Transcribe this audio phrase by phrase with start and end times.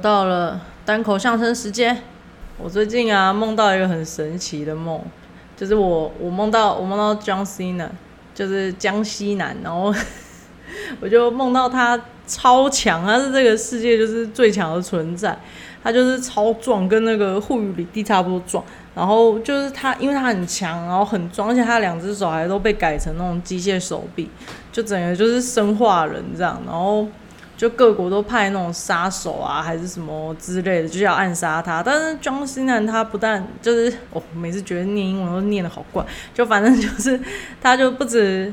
[0.00, 1.96] 到了单口相声时间。
[2.58, 5.00] 我最近啊梦到一个很神奇的梦，
[5.56, 7.90] 就是我我梦到我梦到江西南，
[8.34, 9.94] 就是江西南，然后
[11.00, 15.38] 我就梦到他超强，他是这个世界就是最强的存在，
[15.82, 18.64] 他就是超壮，跟那个护宇里地差不多壮。
[18.92, 24.28] 然后就是他，因为他很强，然后很壮，而且他两只手还都被改成那种机械手臂，
[24.72, 26.60] 就整个就是生化人这样。
[26.66, 27.06] 然后
[27.60, 31.82] 就各国都派那种杀手啊，还是什么之类的，就要暗杀他。
[31.82, 36.02] 但是 John Cena 他不但就是我每次觉得念英文都念的好怪，
[36.32, 37.20] 就反正就是
[37.60, 38.50] 他就不止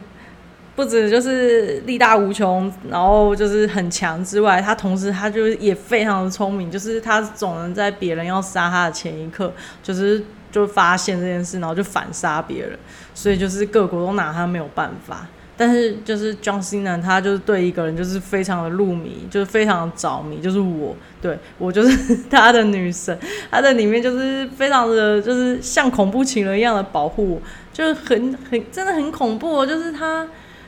[0.76, 10.22] 不止就是力大无穷，然后就是很强之外，他同时他就是也非常的聪明，就是他总能在别人要杀他的前一刻，就是。
[10.50, 12.80] 就发现这件事，然后就反杀别人，
[13.14, 15.28] 所以就是各国都拿他没有办法。
[15.58, 23.18] 但是就是 John Cena，他就是对一个人就是非常的入迷，就是非常着迷，就是我，对我就是 他的女神，
[23.50, 27.42] 他在里面就是非常的就是像恐怖情人一样的保护我，
[27.74, 29.66] 就是很很真的很恐怖。
[29.66, 30.28] 就是他，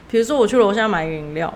[0.09, 1.53] 比如说我去楼下买饮料，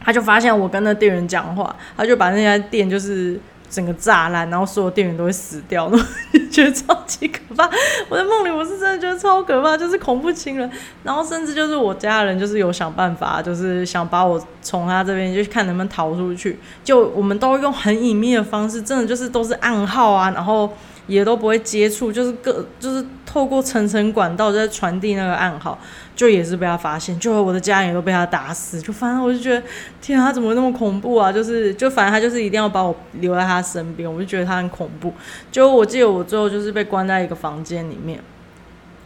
[0.00, 3.38] 他就发现我跟那店员讲话，他就把那家店就是。
[3.68, 6.06] 整个炸烂，然后所有店员都会死掉，然 后
[6.50, 7.68] 觉得超级可怕。
[8.08, 10.70] 我在梦里，我是真的觉得超可怕，就是恐怖情人。
[11.02, 16.58] 然后甚至就是我家人，就是有想办法，就是想把我从他这边就看能不能逃出去。
[16.84, 20.70] 就我们都用很隐秘的方式，真的就是都是暗号啊，然后。
[21.08, 25.78] 也都不会接触，就是各就是透过层层管道在传递那个暗号，
[26.16, 29.62] 就也是被他发现，就我的家人也都被他打死，就反正我就觉得，
[30.00, 31.30] 天啊，他怎么那么恐怖啊？
[31.30, 35.12] 就是就反正他就是一定要把我留在他身边，我就觉得他很恐怖。
[35.52, 38.18] 就我记得我最后就是被关在一个房间里面，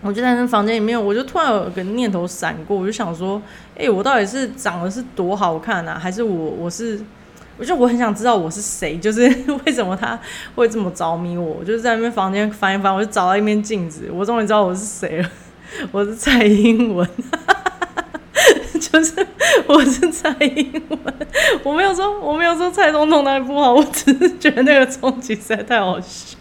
[0.01, 3.43] 我就在那房间里面，我就突然有个念头闪过，我就想说，
[3.77, 6.99] 哎，我到底是长得是多好看啊，还是我我是？
[7.59, 9.21] 我就我很想知道我是谁，就是
[9.67, 10.19] 为什么他
[10.55, 11.59] 会这么着迷我。
[11.61, 15.29] 我就在那边房间翻一翻，我就找到一面镜子，我终于知道我是谁了。
[15.93, 17.09] 我是蔡英文，
[18.81, 19.27] 就是
[19.67, 21.01] 我是蔡英文。
[21.63, 26.37] 我没有说我没有说蔡总统哪里不好，我只是觉得那个冲击实在太好笑。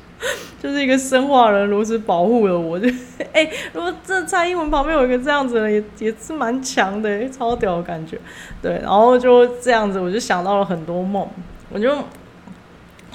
[0.62, 2.90] 就是一个生化人如此保护了我，就
[3.32, 8.20] 哎，如果这蔡英文旁边有一个这样子的，也也是蛮强的，超屌的感觉。
[8.62, 11.26] 对，然后就这样子，我就想到了很多梦，
[11.70, 11.98] 我就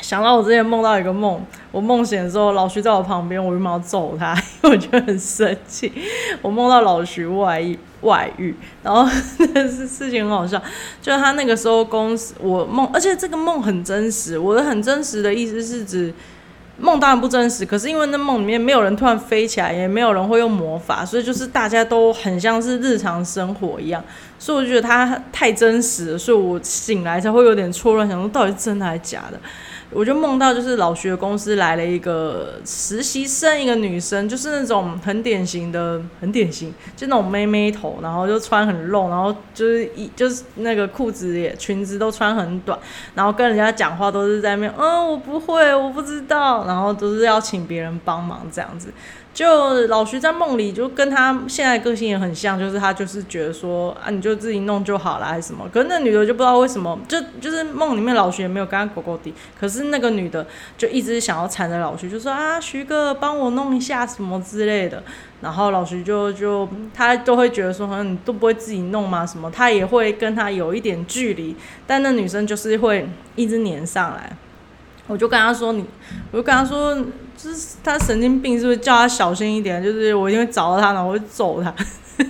[0.01, 4.35] 想到我之前梦到一个梦，我梦醒的时候，老徐在我旁边，我就要揍他，
[4.71, 5.93] 我觉得很生气。
[6.41, 9.05] 我梦到老徐外遇，外遇，然后
[9.55, 10.61] 那是事情很好笑，
[11.03, 14.39] 就是他那个时候公司，我梦，而且这个梦很真实。
[14.39, 16.13] 我的很真实的意思是指。
[16.77, 24.03] 梦当然不真实，可是因为那梦里面没有人突然飞起来，也没有人会用魔法，所以就是大家都很像是日常生活一样，
[24.41, 29.39] 所以我觉得它太真实了，所以我醒来才会有点错乱，想说到底是真的还是假的。
[29.91, 42.79] 我就梦到，就是老徐的公司来了一个实习生，一个女生，就是那种很典型的，很典型，就那种妹妹头，然后就穿很露，然后就是一就是那个裤子也裙子都穿很短，
[43.15, 48.89] 然后跟人家讲话都是在那边，嗯，我不会，我不知道，然后都是要请别人帮忙这样子。
[49.35, 55.69] 就老徐在梦里就跟他现在个性也很像，就是他就是觉得说啊，你就自己弄就好了，还是什么？
[55.73, 60.47] 可是那女的就不知道为什么，就就是梦里面老徐也没有跟他狗狗底，可是那个女的
[60.79, 65.03] 就一直想要缠着老徐，就说啊，徐哥帮我弄一下什么之类的。
[65.41, 69.27] 然后老徐就就他都会觉得说，好像你都不会自己弄吗？
[69.27, 69.51] 什么？
[69.51, 71.57] 他也会跟他有一点距离，
[71.89, 74.37] 但那女生就是会一直黏上来。
[75.09, 75.85] 我就跟他说，你，
[76.31, 76.97] 我就跟他说。
[77.45, 79.83] 就是他神经病，是不是叫他小心一点？
[79.85, 81.75] 就是我一定会找到他，然后我会揍他。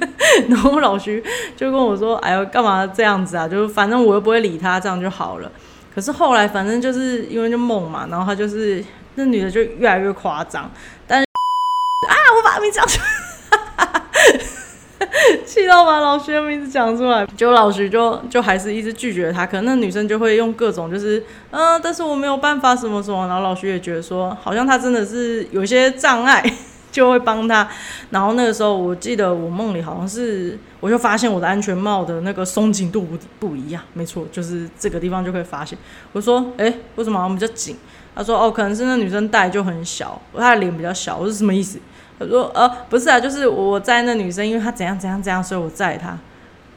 [0.48, 1.22] 然后老徐
[1.56, 3.46] 就跟我说：“哎呦，干嘛这样子啊？
[3.46, 5.52] 就是反正我又不会理他，这样就好了。”
[5.94, 8.84] 可是后来反正就是因为就梦嘛，然后他就是
[9.14, 10.68] 那女的就越来越夸张。
[11.06, 13.00] 但 啊，我把名字讲出。
[15.64, 19.46] 气到把老徐的名字讲出来，结果老徐就就还是一直拒绝他。
[19.46, 23.26] 可能那女生就会用各种就是，嗯，但是我没有办法什么什么。
[23.26, 26.44] 然后老徐也觉得说，好像他真的是有些障碍，
[26.92, 27.66] 就会帮他。
[28.10, 33.82] 然后那个时候，我记得我梦里好像是，我就发现我的安全帽的那个松紧度不不一样。
[33.94, 35.78] 没错，就是这个地方就会发现。
[36.12, 37.78] 我说，哎，为什么比较紧？
[38.14, 41.16] 他说，哦，可能是那女生戴就很小，她的脸比较小。
[41.16, 41.78] 我说什么意思？
[42.18, 46.16] 他说：“呃，不是啊，就是我在那女生，因为她怎样怎样怎样，所以我载她。”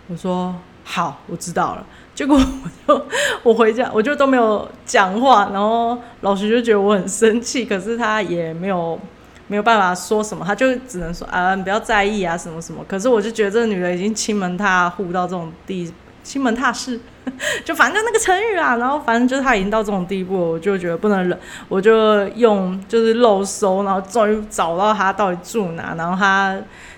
[0.10, 1.86] 我说：“好，我知道了。”
[2.16, 3.06] 结果我就
[3.44, 5.52] 我回家，我就都没有讲话。
[5.54, 9.00] 然后老徐就觉得我很生气，可是他也没有
[9.46, 15.94] 没有办法说什么，他就只能说：“啊，你不要在意啊，什么什么。”可是我就觉得这个女的已经亲门踏户到这种地
[16.28, 17.00] 心门踏事，
[17.64, 18.76] 就反正就那个成语啊。
[18.76, 21.40] 然后反正就是他已经到这种地步了，我就觉得不能忍，
[21.70, 26.58] 我就用就是漏搜，然后终于找到他到底住哪，然后他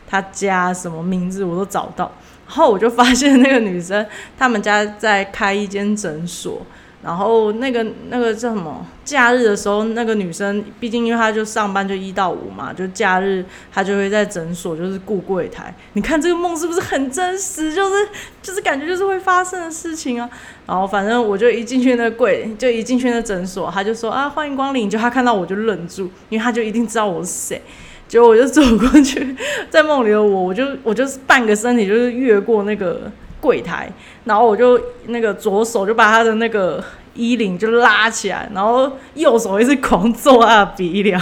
[0.09, 2.11] 他家什么名字我都找到。
[2.47, 4.03] 然后我就发现那个女生
[4.35, 6.65] 他们家在开一间诊所。
[7.01, 8.85] 然后那个那个叫什么？
[9.05, 15.73] 假日的时候，那个女生毕竟因为她就上班就一到五嘛，就假日她就会在诊所就是顾柜台。
[15.93, 17.73] 你看这个梦是不是很真实？
[17.73, 18.07] 就是
[18.43, 20.29] 就是感觉就是会发生的事情啊。
[20.67, 24.89] 然后反正我就一进去那个柜，就一进去那诊所，他就说啊欢迎光临。
[24.89, 27.61] 就他看到我就愣住，因为他就一定知道我是谁。
[28.09, 29.35] 结果我就走过去，
[29.69, 33.09] 在梦里的我，我就我就是半个身体就是越过那个。
[33.39, 33.89] 柜台，
[34.25, 36.83] 然后我就那个左手就把他的那个
[37.13, 41.21] 衣领就拉起来，然后右手一直狂揍他的鼻梁，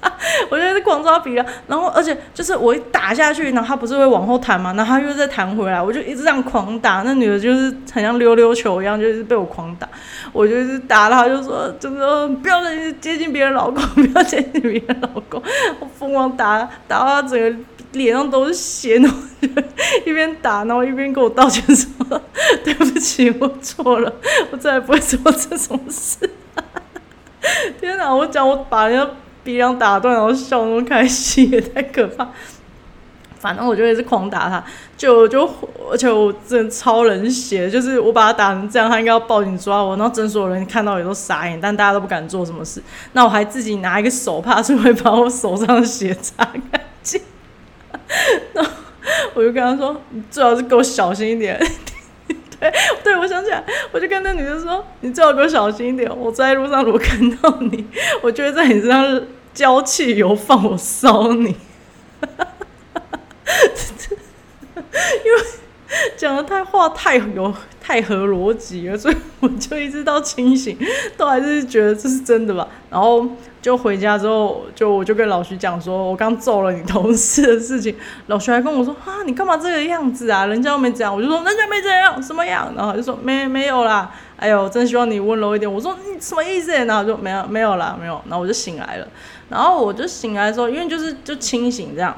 [0.50, 4.72] 我觉得是狂揍他鼻梁，然后而且就是我一打下去，然后他不是会往后弹吗？
[4.74, 9.88] 然后他又再弹回来，我就一直这样狂打，那女的就是很像溜溜球一样，就是被我狂打，
[10.32, 15.42] 我就是打他，就说就是不要再接近别人老公，不要接近别人老公，
[15.80, 17.52] 我疯狂打打到他整个。
[17.92, 19.16] 脸上都是血，然后
[20.04, 22.20] 一边打，然后一边跟我道歉说
[22.64, 24.12] ：“对不起，我错了，
[24.50, 26.28] 我再也不会做这种事。
[27.80, 28.14] ”天哪！
[28.14, 29.10] 我讲我把人家
[29.42, 32.28] 鼻梁打断，然后笑那么开心，也太可怕。
[33.38, 34.62] 反正我就一直狂打他，
[34.96, 35.48] 就就
[35.88, 39.96] 而且我真的超冷血，就是我把他打成这样，他应该要报警抓我。
[39.96, 42.82] 然后诊所的人看到也都傻眼，但大家都不敢做什么事。
[43.12, 47.20] 那我还自己拿一个手帕出来，把我手上的血擦干净。
[48.54, 48.70] 然后
[49.34, 51.58] 我就跟他说：“你最好是给我小心一点。
[52.60, 52.72] ”对
[53.04, 56.10] 对，我想起来，我就跟那女的说：“你最好给我小心一点。
[56.16, 57.86] 我在路上如果看到你，
[58.20, 59.22] 我就会在你身上
[59.54, 61.56] 浇汽油放我烧你。
[65.24, 65.40] ”因为
[66.16, 70.76] 讲的太话太有太合逻辑了，所以我就一直到清醒
[71.16, 72.68] 都还是觉得这是真的吧。
[72.90, 73.26] 然后。
[73.60, 77.94] 就回家之后，就我就跟老徐讲说，我刚揍了你同事的事情。
[78.28, 80.46] 老徐还跟我说啊，你干嘛这个样子啊？
[80.46, 81.14] 人家又没这样。
[81.14, 82.72] 我就说人家没这样，什么样？
[82.76, 84.10] 然后就说 没没有啦。
[84.36, 85.72] 哎呦，真希望你温柔一点。
[85.72, 86.72] 我说你什么意思？
[86.84, 88.20] 然后就没有没有啦，没有。
[88.26, 89.08] 然后我就醒来了。
[89.48, 92.14] 然后我就醒来之后，因为就是就清醒这样。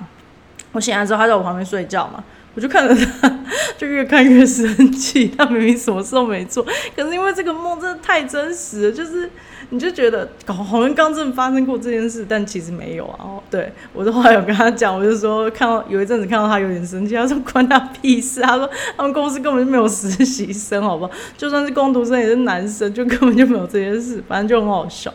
[0.72, 2.22] 我醒来之后，他在我旁边睡觉嘛，
[2.54, 3.38] 我就看着他，
[3.78, 5.28] 就越看越生气。
[5.36, 6.64] 他明明什么事都没做，
[6.96, 9.30] 可是因为这个梦真的太真实了，就是。
[9.72, 13.38] 你就觉得好像刚真的发生过这件事，但其实没有啊。
[13.48, 18.40] 对我的话有跟他讲，我就说看到有一阵子看到他有点生气，他说关他屁事。
[18.40, 21.12] 他说他们公司根本就没有实习生，好不好？
[21.38, 25.14] 就算是工读生也是男生，就根本就没有这件事，反正就很好笑。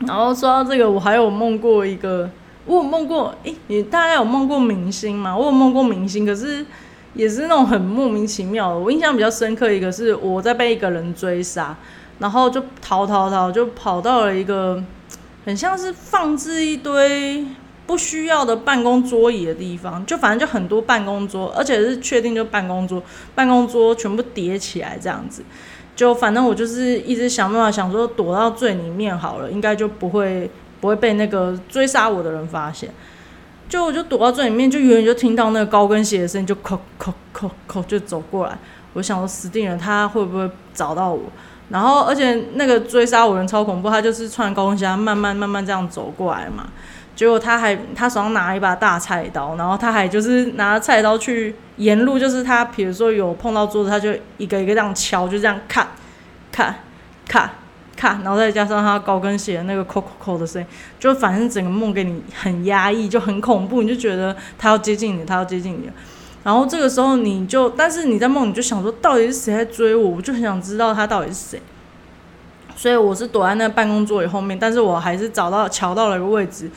[0.00, 2.28] 然后说到这个，我还有梦过一个，
[2.66, 5.36] 我有梦过，诶，你大家有梦过明星吗？
[5.36, 6.66] 我有梦过明星，可是
[7.14, 8.78] 也是那种很莫名其妙的。
[8.78, 11.76] 我印象比较深刻一个是我在被一个人追杀。
[12.18, 14.82] 然后就逃逃逃，就跑到了一个
[15.44, 17.44] 很像是放置一堆
[17.86, 23.02] 不需要的办公桌椅的地方，就反正就很多办公桌，而且是确定就办公桌，
[23.34, 25.42] 办公桌全部叠起来这样子。
[25.94, 32.90] 就反正我就是一直想办法想说躲到最里面好了，应该就不会不会被那个追杀我的人发现。
[33.68, 38.56] 就我就躲到最里面，就远远就听到那个高跟鞋的声音，就扣扣扣扣就走过来。
[38.92, 41.22] 我想说死定了，他会不会找到我？
[41.68, 46.68] 然后，而且那个追杀我人超恐怖，他就是穿高跟鞋，慢慢慢慢这样走过来嘛。
[47.16, 55.88] 结果他还他手上拿一把大菜刀，然后他还就是拿菜刀去沿路，就是他比如说有碰到桌子，他就一个一个这样敲，就这样咔
[56.52, 56.72] 咔
[57.26, 57.50] 咔
[57.96, 60.68] 咔，然后再加上他高跟鞋的那个扣扣扣的声音，
[61.00, 65.90] 就反正整个梦给你很压抑，就很恐怖，你就觉得他要接近你，他要接近你。
[66.44, 70.10] 然后这个时候你就，但是你在梦，你就想说，到底是谁在追我？
[70.10, 71.62] 我就很想知道他到底是谁。
[72.76, 76.70] 所以我是躲在那个办公桌椅后面，但是我还是找到瞧到了一个位置。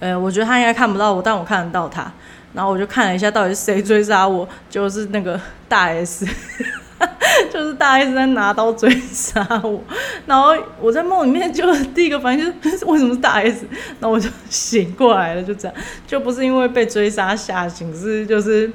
[0.00, 2.12] 呃，我觉得他应该看不到我，但我看得到他。
[2.52, 4.46] 然后我就看了一下，到底是谁追杀我？
[4.68, 6.26] 就是那个大 S，
[7.52, 9.82] 就是大 S 在拿刀追杀我。
[10.26, 13.66] 然后我在梦里面就第一个反应就是 为什么是大 S？
[14.00, 18.70] 那我就醒过来了，就这样，就不是因为被追杀吓醒，是就是。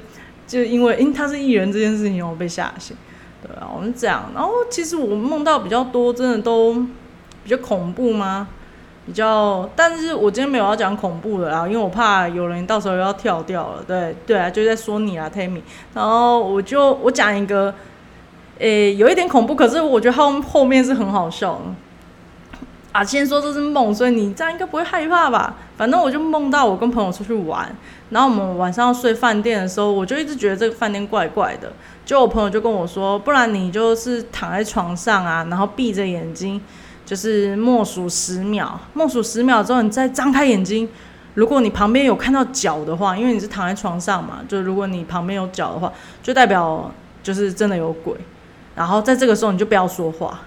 [0.46, 2.96] 就因为，因他是艺人这件事情，我被吓醒，
[3.40, 4.32] 对啊，我们这样。
[4.34, 6.74] 然后其实我梦到比较多，真的都
[7.44, 8.48] 比较恐怖吗？
[9.06, 13.84] 比较，但是我今天没有要讲恐怖的啦，因为我怕有人到时候要跳掉了。
[13.86, 15.62] 对对啊，就在说你啊，Tammy。
[15.94, 17.72] 然后我就我讲一个，
[18.60, 21.60] 诶，有一点恐怖，可是我觉得后后面是很好笑的。
[22.92, 25.54] 啊，先说这是梦，所以你这样应该不会害怕吧？
[25.78, 27.74] 反正我就梦到我跟朋友出去玩，
[28.10, 31.72] 然后我们晚上要睡饭店的时候，我就一直觉得这个饭店怪怪的。
[32.04, 36.60] 就我朋友就跟我说，不然你就是躺在床上啊，然后闭着眼睛，
[37.06, 40.86] 就是默数十秒，默数十秒之后，你再张开眼睛。
[41.34, 45.90] 如果你旁边有看到脚的话，因为你是躺在床上嘛，就如果你旁边有脚的话，
[46.24, 48.14] 就代表就是真的有鬼。
[48.74, 50.40] 然后在这个时候你就不要说话。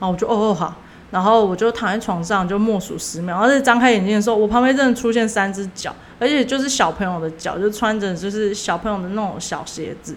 [0.00, 0.74] 然后我就哦哦好，
[1.10, 10.16] 然后我就躺在床上就默数十秒，然后再张开眼睛的时候，我旁边真的出现三只脚，而且就是小朋友的脚，就穿着就是小朋友的那种小鞋子。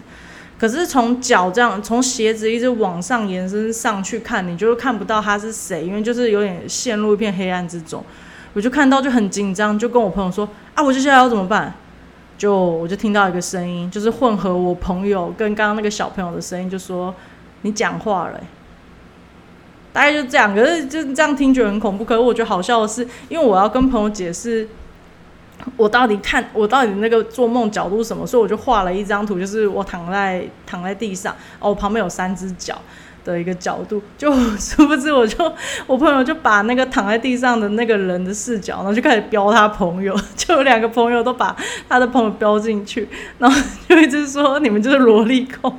[0.58, 8.04] 可是从脚这样从鞋子一直往上延伸上去看，你就看不到他是谁，因为就是有点陷入一片黑暗之中。
[8.52, 11.72] 我就看到就很紧张，就跟我朋友说啊，我接下来要怎么办？
[12.38, 17.12] 就我就听到一个声音，就是混合我朋友跟刚刚那个小朋友的声音，就说
[17.62, 18.40] 你讲话了，
[19.92, 20.54] 大概就这样。
[20.54, 22.04] 可是就这样听觉得很恐怖。
[22.04, 24.68] 可是我觉得好笑的是，因为我要跟朋友解释
[25.76, 32.80] 我到底看我到底那个做梦角度什么，所以我就画了一张图，就是我躺在躺在地上，哦，旁边有三只脚。
[33.24, 35.52] 的一个角度，就 殊不知我就
[35.86, 41.54] 我朋友就把那个躺在地上的那个人的视角，然后就开始标他朋友， 就有两个朋友都把
[41.88, 43.08] 他的朋友标进去，
[43.38, 45.78] 然后就一直说你们就是萝莉控，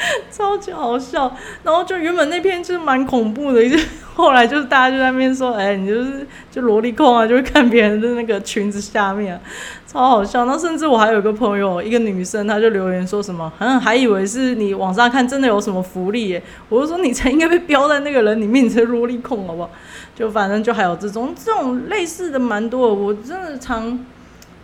[0.30, 1.34] 超级好笑。
[1.62, 3.76] 然后就原本那篇就是蛮恐怖的，就
[4.14, 9.40] 后来就是大家就在那边说，哎，你就是就萝莉控啊，就会看别人的那个裙子下面。
[9.86, 16.42] 超好笑，那甚至我还有个朋友，一个女生，她就留言说什么，好像还以为是你网上看真的有什么福利耶。
[16.68, 19.70] 我就说你才应该被标在那个人里面，你才萝莉控好不好？
[20.14, 23.98] 就反正就还有这种这种类似的蛮多，我真的常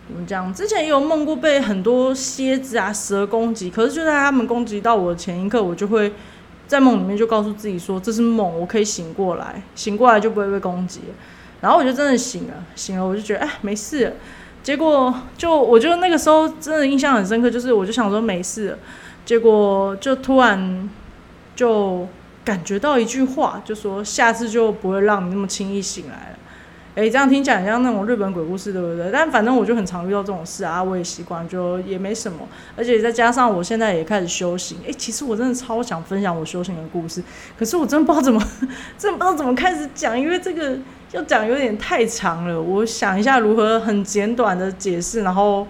[0.07, 0.53] 怎么讲？
[0.53, 6.13] 之前也有梦过被很多蝎子啊蛇攻击，可是就在他们攻击到我的前一刻，我就会
[6.67, 11.01] 在梦里面就告诉自己说这是梦，我可以醒过来，醒过来就不会被攻击。
[11.61, 14.15] 然后我就真的醒了，醒了我就觉得哎没事。
[14.61, 18.77] 结果就，我就那个时候真的印象很深刻，就是我就想说没事，
[19.23, 20.89] 结果就突然
[21.55, 22.07] 就
[22.43, 26.39] 感觉到一句话，就说下次就不会让你那么轻易醒来了。
[26.95, 29.11] 诶，这样听起来像那种日本鬼故事，对不对？
[29.11, 32.39] 但反正我就很常遇到这种事啊，我也习惯，就也没什么。
[32.75, 37.21] 而且再加上我现在也开始修行，诶，其实我真的超想分享我修行的故事，
[37.57, 38.41] 可是我真的不知道怎么，
[38.97, 40.77] 真的不知道怎么开始讲，因为这个。
[41.11, 45.65] 要讲有点太长了，我想一下如何很简短的解释，然后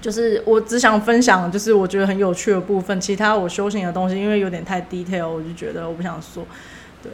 [0.00, 6.46] 就是我只想分享，就是我觉得很有趣的部分，其他我修行的东西，因为有点太 detail，我就觉得我不想说。
[7.02, 7.10] 对，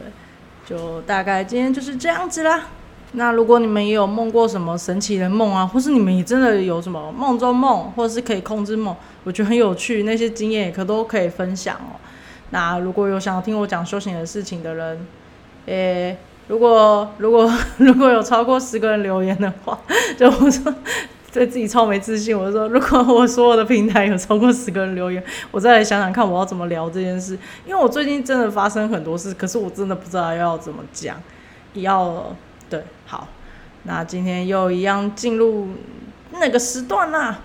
[0.65, 2.67] 就大概今天就是这样子啦。
[3.13, 11.95] 那如果你们也有梦过什么神奇的梦啊，或是你们也真的有什么梦中梦，或是可以控制梦，我觉得很有趣，那些经验可都可以分享哦。
[12.49, 15.07] 那如果有想要听我讲修行的事情的人，
[15.67, 16.17] 诶。
[16.47, 19.75] 如果如果如果有超过十个人留言的话，
[20.15, 20.71] 就我说
[21.35, 22.37] 对自己超没自信。
[22.37, 27.37] 我说，如果我所有的平台有超过十个人留言，我再来想想看我要怎么聊这件事。
[27.65, 31.17] 因为我最近真的发生很多事，可是我真的不知道要怎么讲。
[31.73, 32.33] 要
[32.69, 33.27] 对好，
[33.83, 35.67] 那今天又一样进入
[36.31, 37.41] 那个时段啦。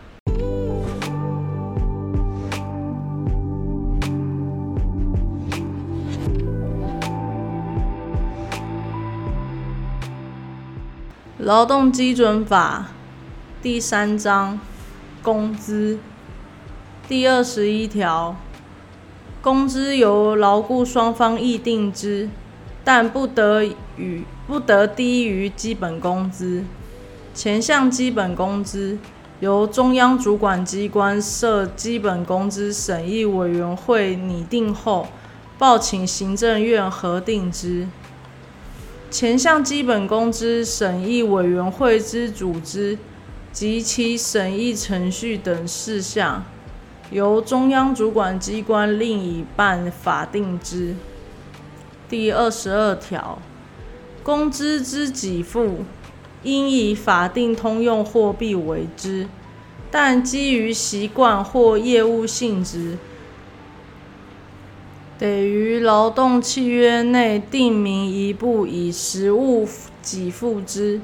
[11.38, 12.84] 劳动基准法
[13.62, 14.58] 第三章
[15.22, 15.98] 工资
[17.06, 18.34] 第二十一条，
[19.42, 22.30] 工资由劳雇双方议定之，
[22.82, 23.62] 但不得
[23.98, 26.64] 与不得低于基本工资。
[27.34, 28.96] 前项基本工资
[29.40, 35.06] 由中央主管机关设基本工资审议委员会拟定后，
[35.58, 37.86] 报请行政院核定之。
[39.10, 42.96] 前项基本工资审议委员会之组织
[43.52, 46.44] 及其审议程序等事项，
[47.10, 50.94] 由中央主管机关另以办法定之。
[52.08, 53.38] 第二十二条，
[54.22, 55.84] 工资之给付，
[56.42, 59.28] 应以法定通用货币为之，
[59.90, 62.98] 但基于习惯或业务性质。
[65.18, 69.68] 得于劳动契约内定明一部以实物
[70.02, 71.00] 给付之，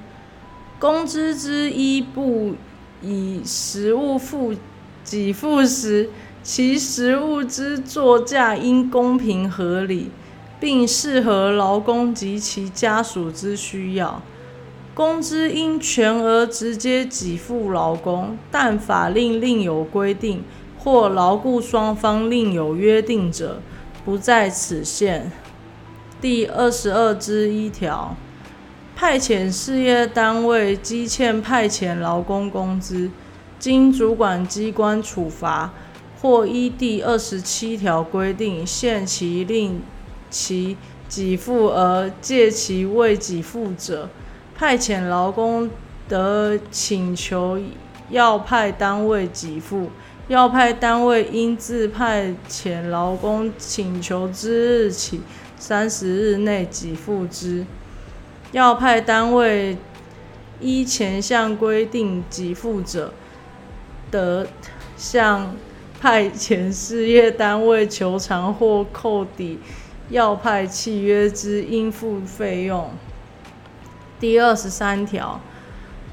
[0.78, 2.54] 工资之一不
[3.02, 4.54] 以实物付
[5.04, 6.10] 给付时，
[6.42, 10.10] 其实物之作价应公平合理，
[10.60, 14.22] 并适合劳工及其家属之需要。
[14.94, 20.42] 工资应全额直接给付劳工，但法令另有规定
[20.78, 23.60] 或劳雇双方另有约定者。
[24.04, 25.32] 不在此限。
[26.20, 28.16] 第二十二之一条，
[28.98, 33.10] 派遣事业单位积欠派遣劳工工资，
[33.58, 35.70] 经主管机关处罚
[36.18, 39.82] 或依第二十七条规定限期令
[40.30, 40.78] 其
[41.10, 44.08] 给付而借其未给付者，
[44.56, 45.68] 派遣劳工
[46.08, 47.60] 得请求
[48.08, 49.90] 要派单位给付。
[50.28, 55.20] 要派单位应自派遣劳工请求之日起
[55.58, 57.66] 三十日内给付之。
[58.56, 59.76] 要派单位
[60.60, 63.12] 依前项规定给付者，
[64.10, 64.46] 得
[64.96, 65.54] 向
[66.00, 69.58] 派遣事业单位求偿或扣抵
[70.08, 72.88] 要派契约之应付费用。
[74.18, 75.38] 第二十三条。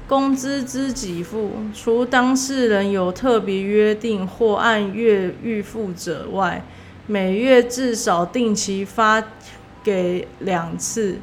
[0.06, 6.62] 工资之给付，除当事人有特别约定或按月预付者外，
[7.06, 9.24] 每月至少定期发
[9.82, 11.16] 给两次，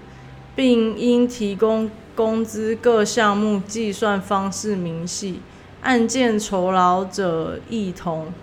[0.55, 5.41] 并应提供工资各项目计算方式明细，
[5.81, 8.34] 案件酬劳者一同。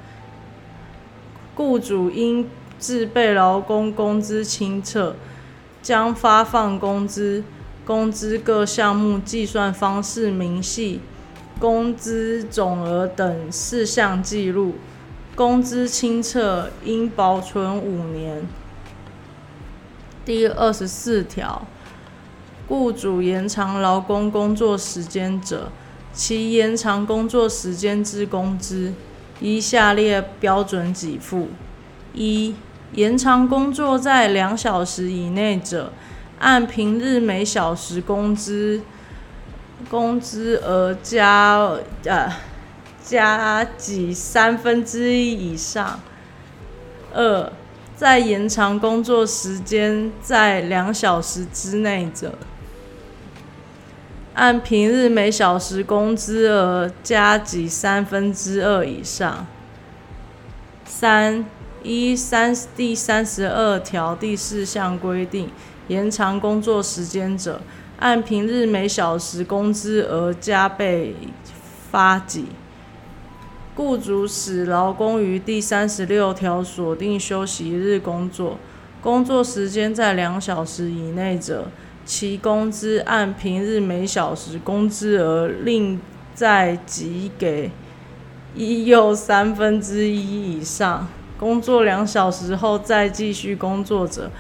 [1.55, 2.49] 雇主应
[2.79, 5.17] 自备劳工工资清册，
[5.83, 7.45] 将发放工资。
[7.85, 11.01] 工资各项目计算方式明细、
[11.59, 14.75] 工资总额等事项记录，
[15.35, 18.47] 工资清册应保存五年。
[20.27, 21.67] 第二十四条，
[22.69, 25.73] 雇主延长劳工工作时间者，
[26.13, 28.93] 其延长工作时间之工资，
[29.41, 31.49] 依下列标准给付：
[32.13, 32.55] 一、
[32.93, 35.93] 延长工作在两小时以内者。
[36.41, 38.81] 按平日每小时工资
[39.91, 41.59] 工资额加
[42.05, 42.33] 呃
[43.03, 45.99] 加几三分之一以上。
[47.13, 47.53] 二，
[47.97, 52.39] 在延长工作时间在两小时之内者，
[54.39, 59.45] 按平日每小时工资额加几三分之二以上。
[60.85, 61.45] 三，
[61.83, 65.51] 依三第三十二条第四项规定。
[65.89, 67.61] 延长工作时间者，
[67.99, 71.17] 按平日每小时工资额加倍
[71.91, 72.45] 发给。
[73.75, 78.57] 雇主使劳工于第三十六条锁定休息日工作，
[79.03, 81.67] 工作时间在两小时以内者，
[82.09, 86.01] 其工资按平日每小时工资额另
[86.35, 87.71] 再给给
[88.55, 91.07] 一又三分之一以上。
[91.39, 94.31] 工作两小时后再继续工作者。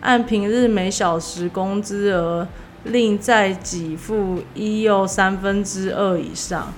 [0.00, 2.48] 按平日每小时工资额
[2.84, 6.72] 另再给付一又三分之二以上。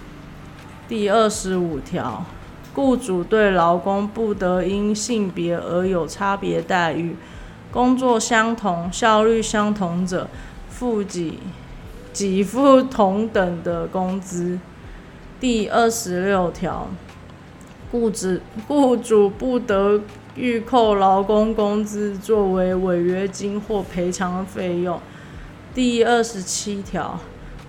[0.89, 2.27] 第二十五条，
[2.75, 7.15] 雇主对劳工不得因性别而有差别待遇，
[7.73, 10.29] 工作相同、效率相同者，
[10.69, 11.39] 付给
[12.13, 14.59] 给付同等的工资。
[15.39, 16.89] 第二十六条，
[17.91, 20.01] 雇主雇主不得。
[20.37, 24.99] 预扣劳工工资作为违约金或赔偿费用。
[25.75, 27.19] 第二十七条，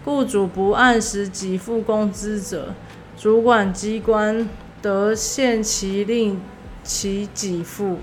[0.06, 2.76] 雇主不按时给付工资者，
[3.18, 4.48] 主管机关
[4.80, 6.40] 得限期令
[6.84, 7.98] 其给付。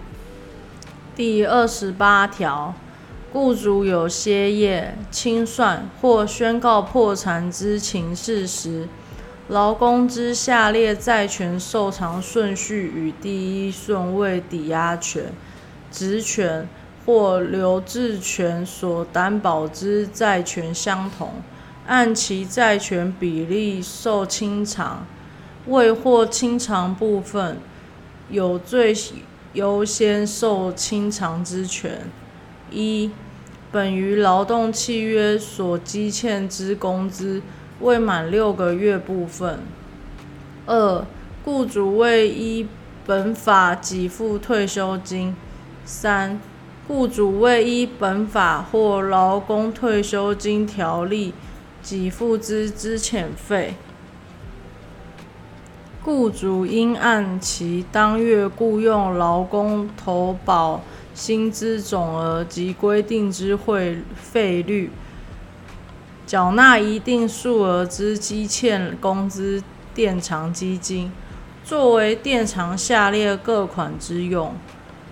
[1.19, 2.73] 第二十八条，
[3.33, 8.87] 雇主有歇业、清算或宣告破产之情事时，
[9.49, 15.33] 劳工之下列债权受偿顺序与第一顺位抵押权、
[15.91, 16.69] 职权
[17.05, 21.33] 或留置权所担保之债权相同，
[21.89, 25.05] 按其债权比例受清偿，
[25.67, 27.59] 未获清偿部分，
[28.31, 28.95] 有最
[29.59, 32.07] 优先受清偿之权。
[32.71, 33.11] 一、
[33.71, 37.43] 本于劳动契约所积欠之工资。
[37.81, 39.61] 未满六个月部分。
[40.67, 41.05] 二、
[41.45, 42.67] 雇主未依
[43.07, 45.35] 本法给付退休金。
[45.85, 46.41] 三、
[46.87, 51.33] 雇主未依本法或劳工退休金条例
[51.83, 53.75] 给付之资遣费，
[56.05, 60.83] 雇主应按其当月雇用劳工投保
[61.13, 64.91] 薪资总额及规定之会费率。
[66.27, 69.63] 缴纳一定数额之积欠工资
[69.95, 71.11] 垫偿基金，
[71.65, 74.55] 作为垫偿下列各款之用：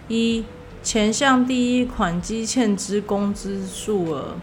[0.09, 0.45] 一、
[0.83, 4.37] 前项第一款积欠之工资数额；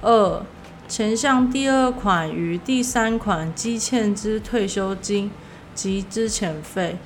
[0.00, 0.42] 二、
[0.88, 5.30] 前项第二款与第三款积欠之退休金
[5.74, 6.96] 及资遣费，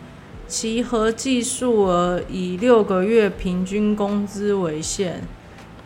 [0.46, 5.20] 其合计数额以六个月平均工资为限；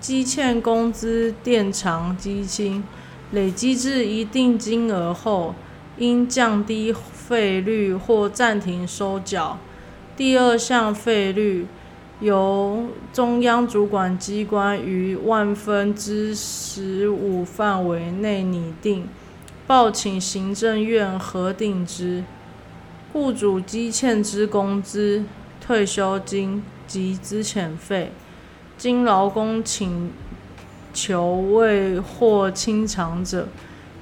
[0.00, 2.82] 积欠工资垫偿基金
[3.30, 5.54] 累积至一定金额后，
[5.98, 9.58] 应降低费率或暂停收缴。
[10.16, 11.66] 第二项费率
[12.20, 19.08] 由中央主管机关于万分之十五范围内拟定，
[19.66, 22.22] 报请行政院核定之。
[23.12, 25.22] 雇主积欠之工资、
[25.60, 28.10] 退休金及资遣费，
[28.78, 30.10] 经劳工请
[30.94, 33.48] 求未获清偿者，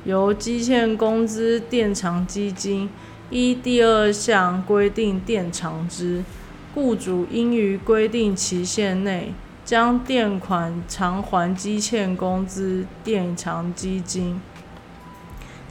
[0.05, 2.89] 由积欠工资垫偿基金
[3.31, 6.23] 依第二项规定垫偿之。
[6.73, 14.41] 雇主应于规定期限内将垫款偿还积欠工资垫偿基金。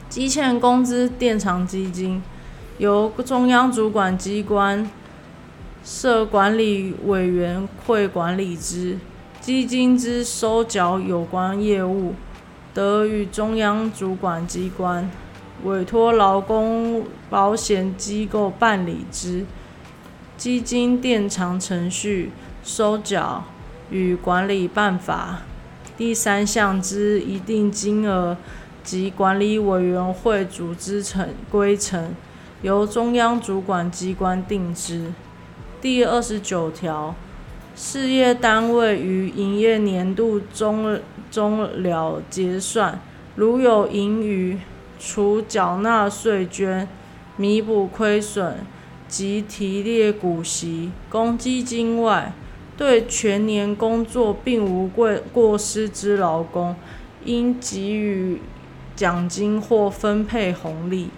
[0.09, 2.21] 积欠工资垫偿基金。
[2.79, 4.89] 由中央主管机关
[5.83, 8.97] 设管理委员会管理之
[9.41, 12.13] 基金之收缴有关业务，
[12.73, 15.11] 得与中央主管机关
[15.65, 19.45] 委托劳工保险机构办理之
[20.37, 22.31] 基金垫偿程序、
[22.63, 23.43] 收缴
[23.91, 25.39] 与管理办法。
[25.97, 28.37] 第三项之一定金额
[28.85, 32.15] 及管理委员会组织成规程。
[32.61, 35.13] 由中央主管机关定之。
[35.81, 37.15] 第二十九条，
[37.73, 40.99] 事业单位于营业年度终
[41.31, 42.99] 终了结算，
[43.35, 44.57] 如有盈余，
[44.99, 46.85] 除缴纳税捐、
[47.37, 48.57] 弥补亏损
[49.07, 52.33] 及提列股息、公积金外，
[52.75, 56.75] 对全年工作并无过过失之劳工，
[57.23, 58.41] 应给予
[58.97, 61.09] 奖金或分配红利。